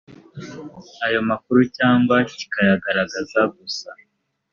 [1.05, 3.89] ayo makuru cyangwa kikayagaragaza gusa